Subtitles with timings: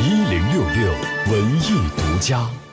[0.00, 0.92] 一零六六
[1.30, 2.71] 文艺独家。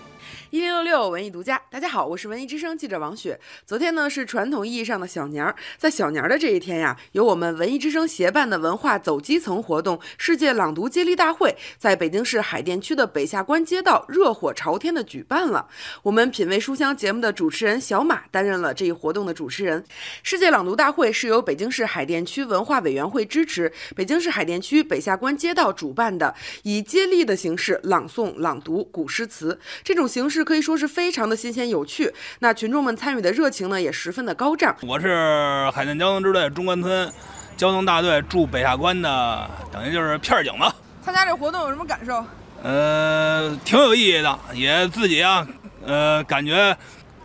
[0.52, 3.40] 一零六六文艺独家，大家好，我是文艺之声记者王雪。
[3.68, 15.68] 昨天呢是传统意义上的小年儿，在小年儿的这一天呀，由我们文艺之声协办的文化走基层活动——世界朗读接力大会，在北京市海淀区的北下关街道热火朝天的举办了。
[16.02, 19.86] 我们品味书香节目的主持人小马担任了这一活动的主持人。
[20.24, 30.39] 世界朗读大会是由北京市海淀区文化委员会支持，北京市海淀区北下关街道主办的，以接力的形式朗诵、朗读古诗词，这种形式。
[30.44, 34.76] 可以说是非常的新鲜有趣，那群众们参与的热情呢也十分的高涨。
[34.82, 37.12] 我是海淀交通支队中关村
[37.58, 40.74] 交通大队驻北下关的，等于就是片警吧。
[41.04, 42.24] 参加这活动有什么感受？
[42.64, 45.48] 呃，挺有意义的，也自己啊，
[45.86, 46.76] 呃，感觉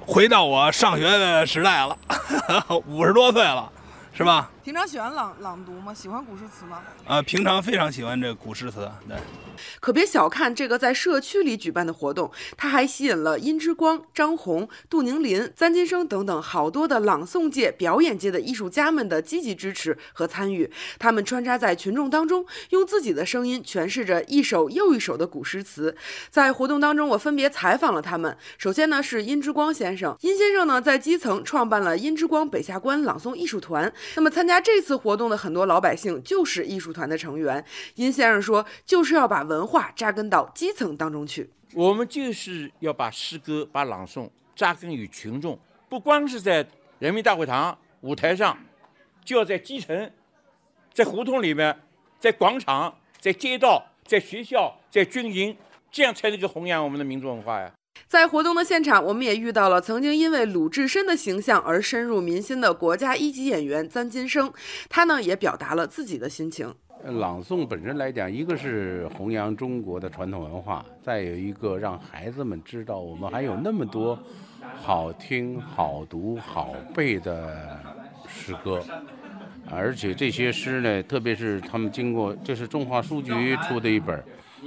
[0.00, 1.96] 回到我上学的时代了，
[2.86, 3.70] 五十多岁了。
[4.16, 4.48] 是吧？
[4.64, 5.92] 平常喜欢朗朗读吗？
[5.92, 6.80] 喜欢古诗词吗？
[7.06, 8.91] 啊，平常非常喜欢这古诗词。
[9.06, 9.14] 对，
[9.78, 20.72] 可别小看这个在社区里举办的活动，它还吸引了殷之光、张红、杜宁林、詹金生等等好多的朗诵界、表演界的艺术家们的积极支持和参与。
[20.98, 25.94] 他们穿插在群众当中，用自己的声音诠释着一首又一首的古诗词。
[26.31, 28.34] 在活动当中，我分别采访了他们。
[28.56, 33.92] 首先呢是殷之光先生，殷先生呢在基层创办了殷之光北下关朗诵艺术团。
[34.16, 37.64] 那么参加这次活动的很多老百姓就是艺术团的成员。
[37.94, 41.50] 殷先生说，就是要把文化扎根到基层当中去。
[41.72, 46.66] 我们就是要把诗歌、把朗诵扎根于群众，不光是在
[46.98, 48.56] 人民大会堂舞台上，
[49.25, 50.10] 就要在基层，
[50.92, 51.77] 在胡同里面，
[52.19, 55.56] 在广场、在街道、在学校、在军营，
[55.91, 57.72] 这样才能够弘扬我们的民族文化呀。
[58.06, 64.53] 在活动的现场，我们也遇到了曾经因为鲁智深的形象而深入民心的国家一级演员詹金生，
[64.89, 66.72] 他呢也表达了自己的心情。
[67.05, 74.19] 朗诵本身来讲，一个是弘扬中国的传统文化，再有一个让孩子们知道我们还有那么多
[74.77, 77.78] 好听、好读、好背的
[78.27, 78.83] 诗歌，
[79.71, 84.25] 而且这些诗呢，特别是他们经过，这是中华书局出的一本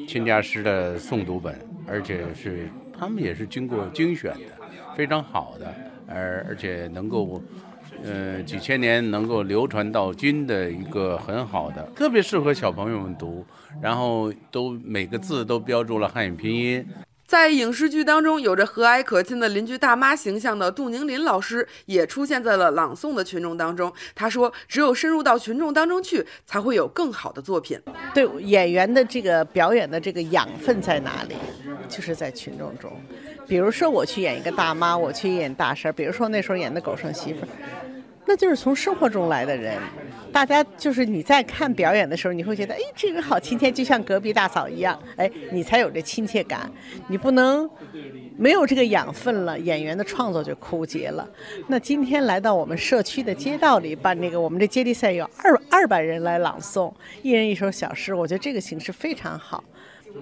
[0.08, 2.70] 亲家诗的诵读本，而且是。
[3.00, 5.72] 他们也是经过精选的，非常好的，
[6.08, 7.40] 而而且能够，
[8.04, 13.46] 呃，几千年能够流传到今的一个很好的，特别适合小朋友们读，
[13.80, 16.84] 然后都每个字都标注了汉语拼音。
[17.28, 23.92] 在影视剧当中，有着和蔼可亲的邻居大妈形象的杜宁林老师，也出现在了朗诵的群众当中。
[24.16, 27.78] 他说：“只有深入到群众当中去，才会有更好的作品。”
[28.16, 31.36] 对演员的这个表演的这个养分在哪里？
[31.90, 32.90] 就是在群众中。
[33.46, 35.94] 比如说，我去演一个大妈，我去演大婶儿。
[35.94, 37.48] 比如说那时候演的狗剩媳妇儿。
[38.28, 39.78] 那就是从生活中来的人，
[40.34, 46.70] 大家就是你在看表演的时候，你会觉得，哎，这人好亲切，就像隔壁大嫂一样，哎，你才有这亲切感。
[47.08, 47.70] 你不能
[48.36, 51.26] 没有这个养分了，演员的创作就枯竭了。
[51.68, 59.64] 那今天来到我们社区的街道里办这个，我们这接力赛有二二百人来朗诵，一人一首小诗，我觉得这个形式非常好。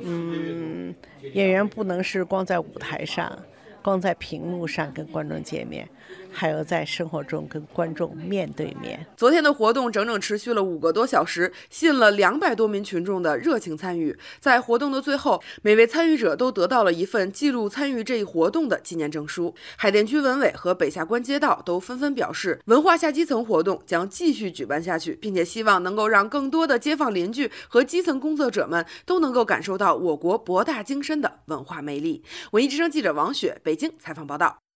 [0.04, 0.94] 嗯，
[1.34, 3.36] 演员不能是光在舞台上。
[3.82, 5.88] 光在屏幕上跟观众见面，
[6.36, 9.06] 还有在生活中跟观众面对面。
[9.16, 14.18] 昨天的活动整整持续了五个多小时，吸引了两百多名群众的热情参与。
[14.40, 19.56] 在活动的最后，每位参与者都得到了一份记录参与这一活动的纪念证书。
[19.78, 32.24] 海淀区文委和北下关街道都纷纷表示，文化下基层活动将继续举办下去，并且希望能够让更多的街坊邻居和基层工作者们都能够感受到我国博大精深的文化魅力。
[32.52, 33.62] 文艺之声记者王雪。
[33.64, 34.65] 北京采访报道。